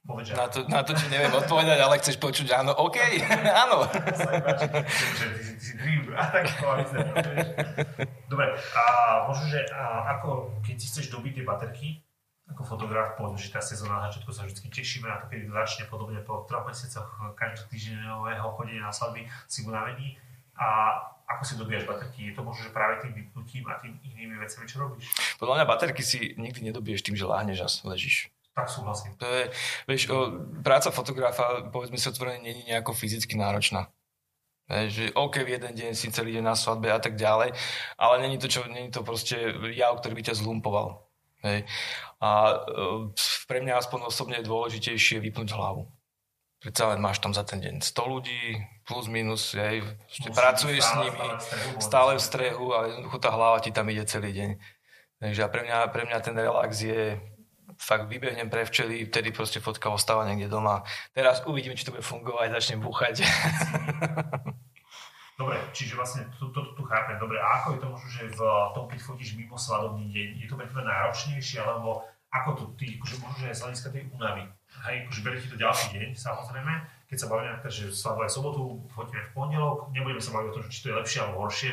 [0.00, 2.96] Povedz, na, to, na to ti neviem odpovedať, ale chceš počuť áno, OK,
[3.68, 3.84] áno.
[8.32, 8.84] Dobre, a
[9.28, 11.88] možno, že a ako keď si chceš dobiť tie baterky,
[12.50, 16.18] ako fotograf, že tá sezóna na začiatku sa vždy tešíme na to, keď začne podobne
[16.24, 17.06] po troch mesiacoch
[17.38, 20.18] každý týždňového chodenia na svadby si unavení.
[20.58, 20.98] A
[21.30, 22.32] ako si dobíjaš baterky?
[22.32, 25.06] Je to možno, že práve tým vypnutím a tým inými vecami, čo robíš?
[25.38, 28.34] Podľa mňa baterky si nikdy nedobiješ tým, že láhneš a ležíš.
[28.60, 29.16] Tak súhlasím.
[29.16, 29.44] To je,
[29.88, 33.88] vieš, o, práca fotografa, povedzme si otvorene, není nejako fyzicky náročná.
[34.70, 37.58] Že OK, v jeden deň si celý deň na svadbe a tak ďalej,
[37.98, 39.34] ale není to, čo, není to proste
[39.74, 41.10] jav, ktorý by ťa zlumpoval.
[41.42, 41.66] Hej.
[42.20, 42.56] A e,
[43.50, 45.90] pre mňa aspoň osobne je dôležitejšie vypnúť hlavu.
[46.60, 49.80] Predsa len máš tam za ten deň 100 ľudí, plus minus, hej,
[50.36, 51.28] pracuješ s nimi,
[51.80, 54.50] stále v strehu a jednoducho tá hlava ti tam ide celý deň.
[55.24, 57.16] Takže pre mňa, pre mňa ten relax je
[57.80, 60.84] fakt vybehnem pre včely, vtedy proste fotka ostáva niekde doma.
[61.16, 63.14] Teraz uvidíme, či to bude fungovať, začnem búchať.
[65.40, 67.16] Dobre, čiže vlastne to, to, to tu chápem.
[67.16, 68.40] Dobre, a ako je to možno, že v
[68.76, 73.00] tom, keď fotíš mimo svadobný deň, je to pre teba náročnejšie, alebo ako to ty,
[73.00, 74.44] akože možno, že aj z hľadiska tej únavy,
[74.84, 76.72] hej, akože berie ti to ďalší deň, samozrejme,
[77.08, 78.62] keď sa bavíme napríklad, že svadba je sobotu,
[78.92, 81.72] fotíme v pondelok, nebudeme sa baviť o tom, či to je lepšie alebo horšie,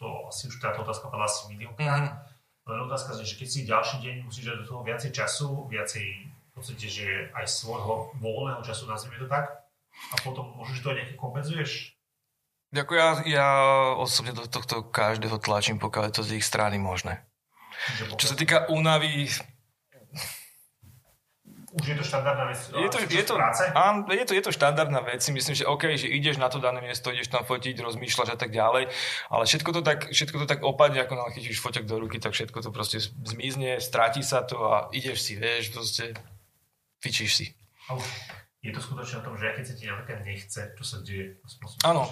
[0.00, 2.08] to asi už táto otázka padla asi miliónkrát.
[2.08, 2.33] Mm-hmm
[2.64, 6.50] len otázka že keď si ďalší deň musíš dať do toho viacej času, viacej v
[6.52, 11.94] podstate, že aj svojho voľného času, nazvime to tak, a potom môžeš to nejaké kompenzuješ?
[12.74, 13.48] Ďakujem, ja, ja
[13.94, 17.22] osobne do tohto každého tlačím, pokiaľ je to z ich strany možné.
[18.18, 19.30] Čo sa týka únavy,
[21.74, 23.66] už je to štandardná vec je to, je to, práce?
[23.74, 25.18] Áno, je to, je to štandardná vec.
[25.26, 28.54] Myslím, že OK, že ideš na to dané miesto, ideš tam fotiť, rozmýšľaš a tak
[28.54, 28.94] ďalej,
[29.26, 32.30] ale všetko to tak, všetko to tak opadne, ako nám chytíš foťak do ruky, tak
[32.30, 36.14] všetko to proste zmizne, stráti sa to a ideš si, vieš, proste
[37.02, 37.46] fičíš si.
[38.64, 41.36] Je to skutočne o tom, že keď sa ti napríklad nechce, čo sa deje?
[41.84, 42.06] Áno,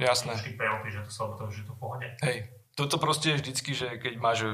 [0.00, 0.32] jasné.
[0.38, 2.08] Že to sa to, že to pohode.
[2.24, 2.48] Hej,
[2.80, 4.48] toto proste je vždycky, že keď máš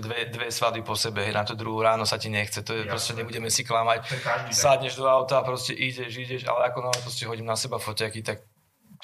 [0.00, 2.92] dve, dve svady po sebe, na to druhú ráno sa ti nechce, to je Jasne.
[2.96, 4.08] proste nebudeme si klamať.
[4.48, 8.24] Sadneš do auta a proste ideš, ideš, ale ako náhle proste hodím na seba foťaky,
[8.24, 8.40] tak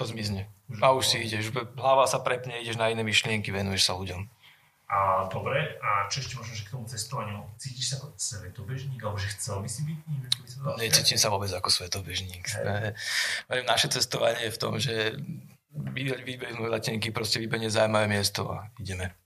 [0.01, 0.49] to zmizne.
[0.81, 4.25] A už si ideš, hlava sa prepne, ideš na iné myšlienky, venuješ sa ľuďom.
[4.93, 9.17] A dobre, a čo ešte možno, že k tomu cestovaniu, cítiš sa ako svetobežník, alebo
[9.17, 10.21] že chcel by si byť ním?
[10.45, 12.45] Sa Necítim sa vôbec ako svetobežník.
[12.53, 12.93] Hey.
[13.65, 15.17] Naše cestovanie je v tom, že
[16.25, 19.22] vybehnú letenky, proste vybehne zaujímavé miesto a ideme.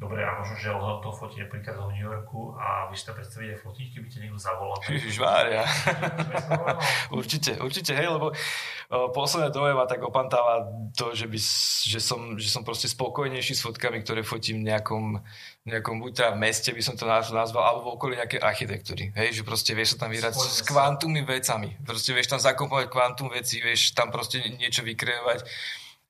[0.00, 3.12] Dobre, a možno, že ho to fotí napríklad do New Yorku a vy si to
[3.12, 4.80] predstavíte fotiť, keby ti niekto zavolal.
[4.88, 5.60] Ježišmária.
[7.20, 8.32] určite, určite, hej, lebo
[8.88, 10.64] posledné dobe ma tak opantáva
[10.96, 11.36] to, že, by,
[11.84, 15.20] že, som, že som proste spokojnejší s fotkami, ktoré fotím v nejakom,
[15.68, 19.12] nejakom buď teda v meste by som to nazval, alebo v okolí nejaké architektúry.
[19.12, 21.76] Hej, že proste vieš sa tam vyrať s kvantumi vecami.
[21.84, 25.44] Proste vieš tam zakompovať kvantum veci, vieš tam proste niečo vykreovať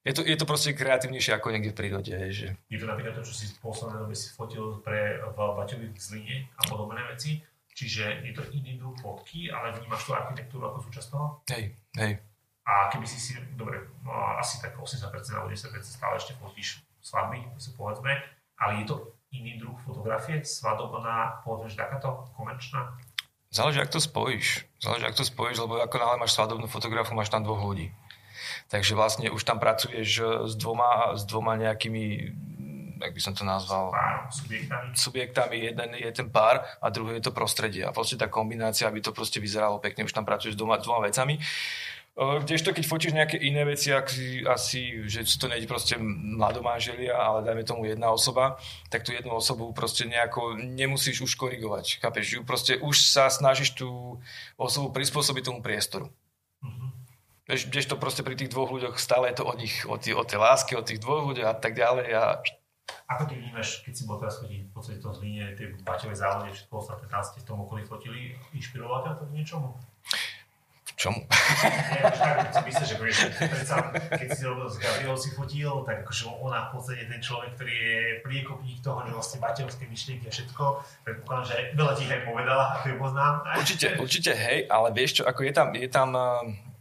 [0.01, 2.15] je to, je to proste kreatívnejšie ako niekde v prírode.
[2.33, 2.57] Že...
[2.73, 5.99] Je to napríklad to, čo si v poslednej dobe si fotil pre v Baťovi v
[6.01, 7.45] Zline a podobné veci.
[7.71, 11.27] Čiže je to iný druh fotky, ale vnímaš tú architektúru ako súčasť toho?
[11.49, 12.13] Hej, hej.
[12.67, 15.01] A keby si si, dobre, no, asi tak 80%
[15.33, 18.13] alebo 10% stále ešte fotíš svadby, si povedzme,
[18.61, 18.97] ale je to
[19.33, 22.95] iný druh fotografie, svadobná, povedzme, že takáto komerčná?
[23.51, 24.69] Záleží, ak to spojíš.
[24.79, 27.91] Záleží, ak to spojíš, lebo ako náhle máš svadobnú fotografu, máš tam dvoch ľudí.
[28.69, 32.35] Takže vlastne už tam pracuješ eh, s dvoma, s dvoma nejakými
[33.01, 33.97] jak by som to nazval,
[34.29, 34.93] subjektami.
[34.93, 35.57] subjektami.
[35.57, 37.81] Jeden je ten pár a druhý je to prostredie.
[37.81, 41.09] A proste tá kombinácia, aby to proste vyzeralo pekne, už tam pracuješ s dvoma, dvoma
[41.09, 41.41] vecami.
[42.21, 45.97] Eh, kdežto keď fotíš nejaké iné veci, asi, asi že to nejde proste
[46.37, 48.61] mladomáželia, ale dajme tomu jedna osoba,
[48.93, 52.05] tak tú jednu osobu proste nejako nemusíš už korigovať.
[52.05, 52.45] Chápeš?
[52.45, 54.21] Proste už sa snažíš tú
[54.61, 56.13] osobu prispôsobiť tomu priestoru.
[57.51, 60.23] Vieš, to proste pri tých dvoch ľuďoch stále je to o nich, o, tý, o
[60.23, 62.07] tej láske, o tých dvoch ľuďoch a tak ďalej.
[62.15, 62.23] A...
[63.11, 66.55] Ako ty vnímaš, keď si bol teraz chodiť v podstate to zlíne, tie baťové závode,
[66.55, 69.69] všetko ostatné, tam ste v tom okolí fotili, inšpirovalo ťa to k niečomu?
[71.01, 71.21] čomu?
[71.25, 76.05] Nie, tak si myslíš, že vieš, predsa, keď si robil s Gabriel si fotil, tak
[76.05, 80.33] akože ona v podstate ten človek, ktorý je priekopník toho, že vlastne baťovské myšlienky a
[80.33, 80.65] všetko,
[81.09, 83.35] predpokladám, že veľa ti aj povedala, ako ju poznám.
[83.57, 86.09] Určite, určite, hej, ale vieš čo, ako je tam, je tam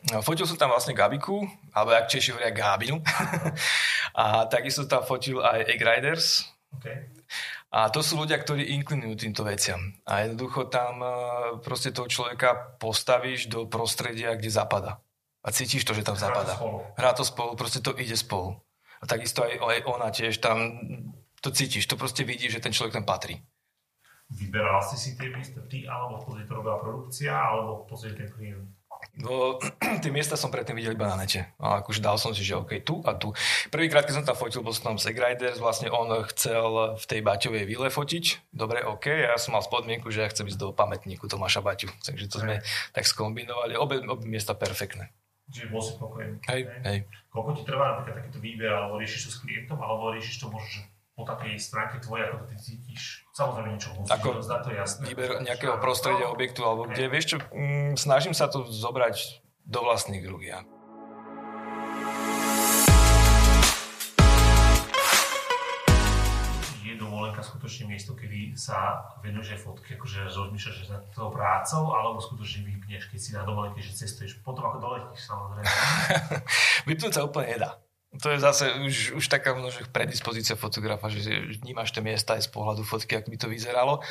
[0.07, 1.43] No, fotil som tam vlastne Gabiku,
[1.75, 3.03] alebo ak Češi hovoria Gábinu.
[4.23, 6.47] a takisto tam fotil aj Egg Riders.
[6.79, 7.11] Okay.
[7.69, 9.77] A to sú ľudia, ktorí inklinujú týmto veciam.
[10.07, 11.09] A jednoducho tam e,
[11.61, 15.03] proste toho človeka postavíš do prostredia, kde zapada.
[15.45, 16.57] A cítiš to, že tam zapada.
[16.97, 18.57] Hrá to spolu, proste to ide spolu.
[18.99, 20.81] A takisto aj, aj ona tiež tam
[21.39, 23.39] to cítiš, to proste vidíš, že ten človek tam patrí.
[24.29, 28.13] Vyberal si si tie miesta ty, alebo v podstate to robila produkcia, alebo v podstate
[28.13, 28.67] ten klient?
[29.19, 29.59] No,
[30.03, 31.47] tie miesta som predtým videl iba na nete.
[31.59, 33.35] A akože dal som si, že OK, tu a tu.
[33.67, 37.63] Prvýkrát, keď som tam fotil, bol som tam Riders, vlastne on chcel v tej Baťovej
[37.67, 38.51] vile fotiť.
[38.55, 41.91] Dobre, OK, ja som mal spodmienku, že ja chcem ísť do pamätníku Tomáša Baťu.
[42.03, 42.63] Takže to sme
[42.95, 43.75] tak skombinovali.
[43.75, 45.11] Obe, obe miesta perfektné.
[45.49, 46.37] Čiže bol si spokojný.
[46.45, 46.97] Hej, hej.
[47.33, 50.69] Koľko ti trvá napríklad takýto výber, alebo riešiš to s klientom, alebo riešiš to možno,
[50.69, 50.81] že
[51.19, 53.27] po takej stránke tvojej, ako to ty cítiš?
[53.35, 55.03] Samozrejme niečo musíš ako rozdať, to je jasné.
[55.11, 60.23] Výber nejakého prostredia, objektu, alebo kde, vieš čo, mm, snažím sa to zobrať do vlastných
[60.23, 60.63] rúk ja.
[66.87, 71.91] Je dovolenka skutočne miesto, kedy sa venuješ aj fotky, akože rozmýšľaš že nad tou prácou,
[71.99, 75.67] alebo skutočne vypneš, keď si na dovolenke, že cestuješ, potom ako doletíš samozrejme.
[76.87, 77.75] Vypnúť sa úplne nedá.
[78.09, 81.29] To je zase už, už taká množia predispozícia fotografa, že
[81.61, 84.01] vnímaš tie miesta aj z pohľadu fotky, ako by to vyzeralo.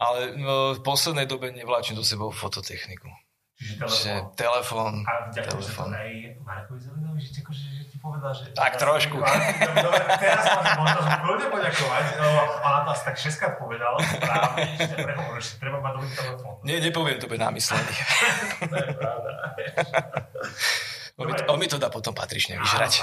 [0.00, 3.10] Ale no, v poslednej dobe nevláčim do sebou fototechniku.
[3.58, 5.02] Čiže telefón.
[5.02, 5.90] A vďaka telefón.
[5.90, 8.54] aj Markovi Zelenovi, že, akože, že ti povedal, že...
[8.54, 9.18] Tak trošku.
[9.18, 14.94] Dobre, teraz máš možnosť kľudne poďakovať, lebo ona to asi tak šestkrát povedal, správne, že
[14.94, 16.54] prehovoril, že treba mať dobrý telefón.
[16.62, 17.94] Nie, nepoviem to bez námyslený.
[18.70, 19.30] to je pravda.
[21.18, 23.02] On mi, to, on mi to dá potom patrične vyžrať.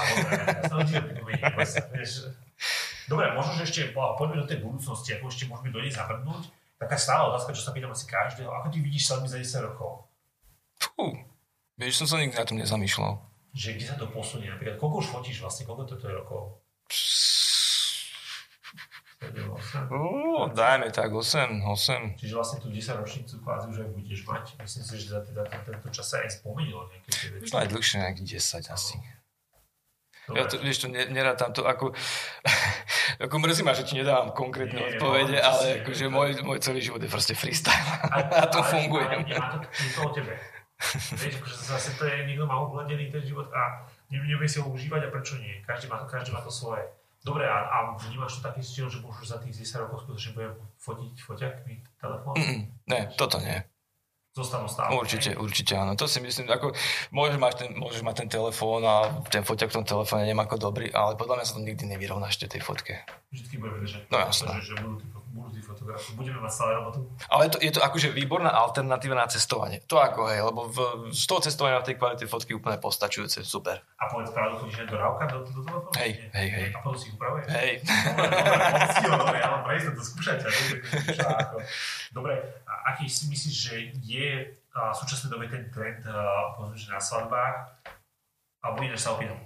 [3.12, 6.48] Dobre, možno, že ešte poďme do tej budúcnosti, ako ešte môžeme do nej zabrnúť.
[6.80, 8.48] Taká stála otázka, čo sa pýtam asi každého.
[8.48, 10.08] Ako ty vidíš sa za 10 rokov?
[10.80, 11.12] Fú,
[11.76, 13.20] vieš, som sa nikdy na tom nezamýšľal.
[13.56, 14.48] Že kde sa to posunie?
[14.48, 15.64] Napríklad, koľko už fotíš vlastne?
[15.64, 16.60] Koľko to je rokov?
[19.16, 22.20] Uh, dajme tak 8, 8.
[22.20, 24.44] Čiže vlastne tú 10 ročnicu kvázi už aj budeš mať.
[24.60, 27.48] Myslím si, že za teda tento čas sa aj spomenilo nejaké tie veci.
[27.56, 28.96] Aj dlhšie, nejakých 10 asi.
[30.26, 30.42] Dobre.
[30.42, 31.94] Ja to, vieš, to nerátam to ako,
[33.24, 36.82] ako mrzí ma, že ti nedávam konkrétne Nie, odpovede, no, ale akože môj, môj celý
[36.82, 37.78] život je proste freestyle.
[38.12, 39.06] A, a to funguje.
[39.06, 40.34] Ale nemá to, to o tebe.
[41.16, 45.08] Vieš, akože zase to je, niekto má uhledený ten život a nevie si ho užívať
[45.08, 45.62] a prečo nie.
[45.64, 46.84] Každý má každý má to svoje.
[47.26, 50.52] Dobre, a, a vnímaš to taký štýl, že môžeš za tých 10 rokov skutočne budem
[50.78, 52.34] fotiť foťakmi telefón?
[52.38, 53.66] Mm, ne, toto nie
[54.36, 54.92] zostanú stále.
[54.92, 55.40] Určite, ne?
[55.40, 55.96] určite áno.
[55.96, 56.76] To si myslím, ako
[57.08, 60.60] môžeš mať ten, môžeš mať ten telefón a ten foťak v tom telefóne nemá ako
[60.60, 63.00] dobrý, ale podľa mňa sa to nikdy nevyrovnáš tej fotke.
[63.32, 64.02] Vždycky budeme držať.
[64.12, 64.52] No jasné.
[64.60, 64.96] Že, že budú,
[65.36, 66.16] budú tí fotografi.
[66.16, 67.04] Budeme mať stále robotu.
[67.28, 69.84] Ale to, je to akože výborná alternatíva na cestovanie.
[69.86, 70.78] To ako hej, lebo v,
[71.12, 73.84] z toho cestovania v tej kvality fotky úplne postačujúce, super.
[74.00, 75.92] A povedz pravdu, chodíš aj do Rauka, do, do, do telefónu?
[76.00, 76.68] Hej, hej, hej.
[76.72, 77.44] A potom si ich upravuješ?
[77.52, 77.72] Hej.
[78.96, 80.36] Dobre, dobre, dobre, prejsť to skúšať.
[82.16, 84.28] Dobre, a aký si myslíš, že je
[84.72, 86.04] v súčasnej dobe ten trend,
[86.56, 87.56] povedzme, že na svadbách,
[88.64, 89.36] alebo iné sa opýtam,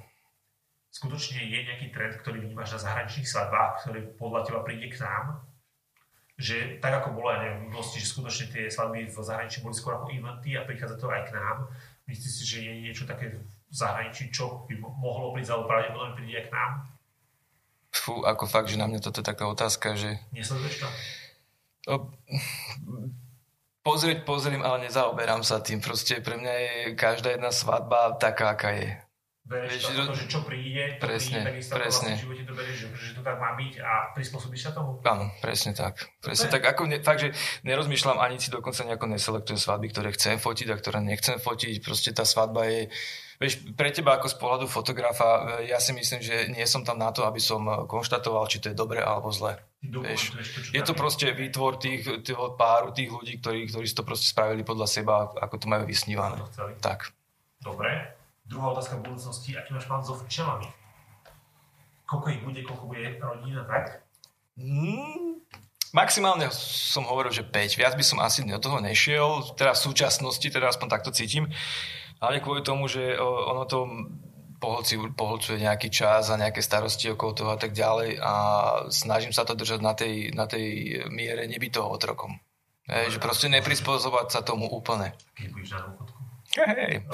[0.91, 5.39] skutočne je nejaký trend, ktorý vnímaš na zahraničných svadbách, ktorý podľa teba príde k nám,
[6.41, 10.01] že tak ako bolo aj v minulosti, že skutočne tie svadby v zahraničí boli skôr
[10.01, 11.69] ako eventy a prichádza to aj k nám.
[12.09, 16.41] Myslíš si, že je niečo také v zahraničí, čo by mohlo prísť, alebo pravdepodobne príde
[16.41, 16.73] aj k nám?
[17.93, 20.17] Fú, ako fakt, že na mňa toto je taká otázka, že...
[20.33, 20.89] Nesleduješ to?
[21.93, 21.95] O,
[23.81, 25.81] Pozrieť pozriem, ale nezaoberám sa tým.
[25.81, 28.93] Proste pre mňa je každá jedna svadba taká, aká je.
[29.51, 32.15] Bereš to, to, že čo príde, presne, príde, takisto presne.
[32.15, 35.03] v živote to berieš, že, že to tak má byť a prispôsobíš sa tomu?
[35.03, 36.07] Áno, presne tak.
[36.23, 36.63] Presne tak.
[36.71, 37.35] Ako ne, fakt, že
[37.67, 41.83] nerozmýšľam ani si dokonca nejako neselektujem svadby, ktoré chcem fotiť a ktoré nechcem fotiť.
[41.83, 42.95] Proste tá svadba je
[43.41, 47.09] Vieš, pre teba ako z pohľadu fotografa, ja si myslím, že nie som tam na
[47.09, 49.57] to, aby som konštatoval, či to je dobre alebo zle.
[49.81, 50.37] Vieš,
[50.77, 54.61] je to proste výtvor tých, toho páru, tých ľudí, ktorí, ktorí si to proste spravili
[54.61, 56.37] podľa seba, ako to majú vysnívané.
[56.37, 57.17] To tak.
[57.65, 58.20] Dobre.
[58.51, 59.55] Druhá otázka v budúcnosti.
[59.55, 60.67] Aký máš plán so včelami?
[62.11, 64.03] Koľko ich bude, koľko bude rodina, tak?
[64.59, 65.39] Hmm,
[65.95, 67.79] maximálne som hovoril, že 5.
[67.79, 69.55] Viac by som asi do toho nešiel.
[69.55, 71.47] Teraz v súčasnosti, teda aspoň takto cítim.
[72.19, 73.87] Ale kvôli tomu, že ono to
[74.59, 78.33] poholci, poholcuje nejaký čas a nejaké starosti okolo toho a tak ďalej a
[78.91, 82.35] snažím sa to držať na tej, na tej miere nebyť toho otrokom.
[82.91, 85.15] Hej, že proste neprispôsobať sa tomu úplne.
[85.39, 86.10] Keď budeš na dôchodku?
[86.51, 87.07] Hej,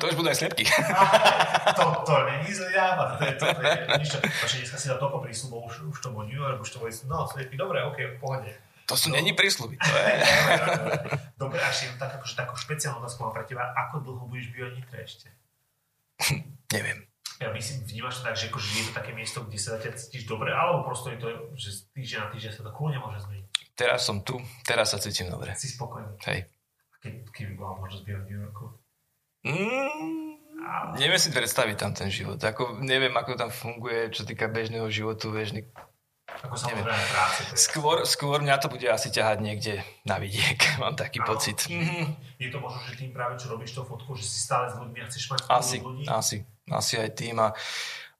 [0.00, 0.64] to už budú aj slepky.
[1.76, 4.10] to, to není zlý nápad, to je, to, to je nič.
[4.56, 7.28] Dneska si dal toľko prísľubov, už, už to bol New York, už to boli, no,
[7.28, 8.50] slepky, dobre, ok, v pohode.
[8.88, 9.20] To sú no.
[9.20, 10.16] není prísľuby, to je.
[11.42, 15.04] dobre, až tak, akože takú špeciálnu otázku mám pre teba, ako dlho budeš v Nitre
[15.04, 15.28] ešte?
[16.72, 17.04] Neviem.
[17.36, 20.24] Ja myslím, vnímaš to tak, že, akože je to také miesto, kde sa ťa cítiš
[20.24, 23.44] dobre, alebo prosto je to, že týždeň na týždeň sa to kľudne môže zmeniť?
[23.76, 25.52] Teraz som tu, teraz sa cítim dobre.
[25.58, 26.16] Si spokojný.
[26.22, 26.46] Hej.
[27.02, 28.64] A keď, keby bola možnosť byť v New Yorku?
[29.42, 30.38] Mm,
[31.02, 32.38] neviem si predstaviť tam ten život.
[32.38, 35.66] Ako, neviem, ako tam funguje, čo týka bežného životu, bežný
[36.42, 37.40] ako samozrejme práce.
[37.54, 41.58] Skôr, skôr mňa to bude asi ťahať niekde na vidiek, mám taký ano, pocit.
[41.68, 42.04] Mm-hmm.
[42.42, 44.98] Je to možno, že tým práve, čo robíš to fotku, že si stále s ľuďmi
[44.98, 46.04] a chceš mať asi, ľudí?
[46.08, 46.36] Asi,
[46.66, 47.54] asi aj tým a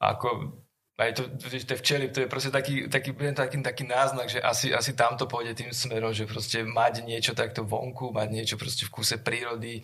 [0.03, 0.55] ako
[1.02, 4.94] aj to, tie včely, to je proste taký, taký, taký, taký náznak, že asi, asi
[4.94, 9.18] tamto pôjde tým smerom, že proste mať niečo takto vonku, mať niečo proste v kuse
[9.18, 9.82] prírody,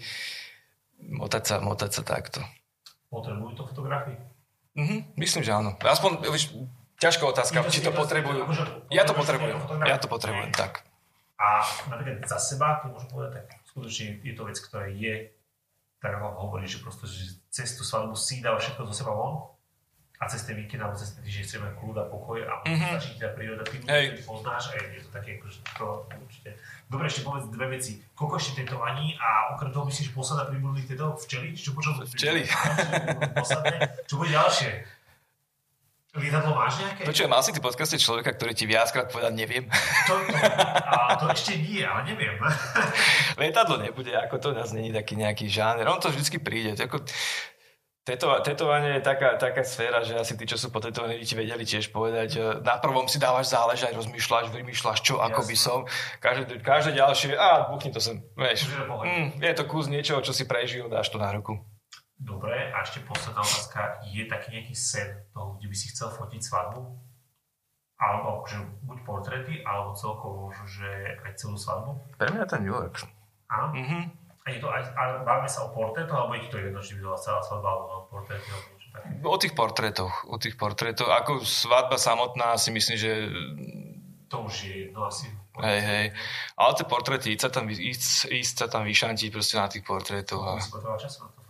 [1.02, 2.40] motať sa, motať sa takto.
[3.11, 4.16] Potrebujú to fotografii?
[4.78, 5.74] Mhm, myslím, že áno.
[5.83, 6.54] Aspoň, vieš,
[6.98, 8.42] Ťažká otázka, či to potrebujú.
[8.90, 9.54] Ja to potrebujem.
[9.87, 10.83] Ja to potrebujem, tak.
[11.38, 15.31] A napríklad za seba, keď môžem povedať, tak skutočne je to vec, ktorá je,
[16.02, 19.46] tak ako hovorí, že proste, že cez tú svadbu si dáva všetko zo seba von
[20.18, 22.90] a cez ten víkend alebo cez ten týždeň chceme kľud a pokoj a mm-hmm.
[22.98, 26.50] stačí teda príroda, ty ľudí poznáš a je to také, akože to určite.
[26.90, 28.02] Dobre, ešte povedz dve veci.
[28.18, 31.54] Koľko ešte tetovaní a okrem toho myslíš, že posada pribudli tieto včely?
[31.54, 32.02] Čo počul?
[32.02, 32.50] Včely.
[34.11, 34.98] Čo bude ďalšie?
[36.18, 37.07] Lietadlo máš nejaké?
[37.07, 39.70] Počujem, mal si ty podcaste človeka, ktorý ti viackrát povedal neviem.
[40.11, 40.35] To, to,
[40.83, 42.35] a to ešte nie, ale neviem.
[43.38, 45.87] Lietadlo nebude, ako to nás není taký nejaký žáner.
[45.87, 46.74] On to vždycky príde.
[46.74, 47.07] Ako,
[48.09, 51.92] Teto, tetovanie je taká, taká sféra, že asi tí, čo sú potetovaní, ti vedeli tiež
[51.92, 55.85] povedať, na prvom si dávaš záležať, rozmýšľaš, vymýšľaš, čo, ako by som.
[56.25, 58.25] Každé, každé ďalšie, a buchni to sem.
[58.33, 61.61] Vieš, mm, je to kus niečoho, čo si prežil, dáš to na ruku.
[62.16, 64.01] Dobre, a ešte posledná otázka.
[64.09, 66.81] Je taký nejaký sen toho, kde by si chcel fotiť svadbu?
[68.01, 72.16] Alebo akože buď portréty, alebo celkovo že aj celú svadbu?
[72.16, 73.05] Pre mňa ten New York.
[73.53, 73.77] Áno?
[73.77, 74.03] Mm-hmm.
[74.49, 77.13] A, je to aj, a bavíme sa o portrétoch, alebo je to jedno, či by
[77.13, 79.09] bola celá svadba, alebo o portréty, alebo niečo také?
[79.21, 81.13] O tých portrétoch, o tých portrétoch.
[81.13, 83.29] Ako svadba samotná si myslím, že...
[84.33, 85.29] To už je jedno asi.
[85.61, 86.07] Hej, hej.
[86.57, 90.41] Ale tie portréty, ísť sa tam, ísť, ísť sa tam vyšantiť proste na tých portrétoch.
[90.41, 90.57] A...
[90.97, 91.49] času na to?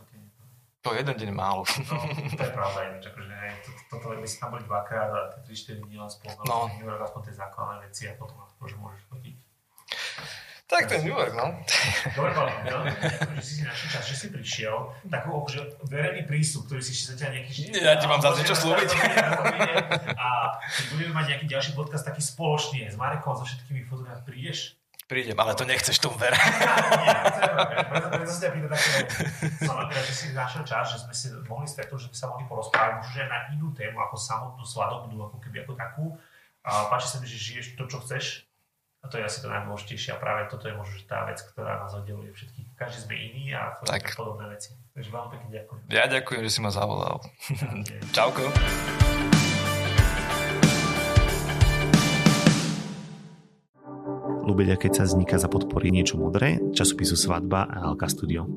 [0.87, 1.67] To jeden deň málo.
[1.91, 1.99] No,
[2.39, 5.53] to je pravda ináč, akože hej, to, toto by si tam boli dvakrát a tie
[5.75, 6.71] 3-4 dní len spolu, no.
[7.03, 9.37] Aspoň tie základné veci a potom akože môžeš fotiť.
[10.69, 11.49] Tak ten New York, no.
[12.13, 12.29] Dobre,
[12.69, 12.93] veľmi
[13.41, 14.93] že si našiel čas, že si prišiel.
[15.09, 17.73] Takú akože verejný prístup, ktorý si sa ťa nejaký...
[17.73, 18.93] Ja ti mám za čo slúbiť.
[20.13, 20.27] A
[20.61, 24.77] keď budeme mať nejaký ďalší podcast taký spoločný s Marekom a so všetkými fotografmi, prídeš?
[25.09, 26.37] Prídem, ale to nechceš tu ver.
[26.37, 27.17] Nie,
[27.89, 29.09] preto, sa ťa také,
[29.65, 33.09] som že si našiel čas, že sme si mohli stretnúť, že by sa mohli porozprávať
[33.17, 36.05] že aj na inú tému, ako samotnú svadobnú, ako keby ako takú.
[36.61, 38.48] A páči sa mi, že žiješ to, čo chceš.
[39.09, 40.13] A to je asi to najdôležitejšie.
[40.13, 42.77] A práve toto je možno že tá vec, ktorá nás oddeluje všetkých.
[42.77, 44.13] Každý sme iný a tak.
[44.13, 44.77] podobné veci.
[44.93, 45.81] Takže veľmi pekne ďakujem.
[45.89, 47.25] Ja ďakujem, že si ma zavolal.
[48.13, 48.45] Čauko.
[54.49, 58.49] ľúbiť, keď sa vzniká za podpory niečo modré, časopisu Svadba a Alka Studio.